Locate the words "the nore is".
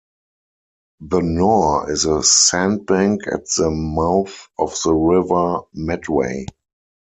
1.01-2.05